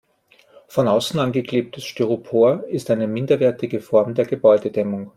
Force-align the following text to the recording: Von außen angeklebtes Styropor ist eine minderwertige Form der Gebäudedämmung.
Von 0.67 0.87
außen 0.87 1.19
angeklebtes 1.19 1.83
Styropor 1.85 2.63
ist 2.63 2.89
eine 2.89 3.05
minderwertige 3.05 3.79
Form 3.81 4.15
der 4.15 4.25
Gebäudedämmung. 4.25 5.09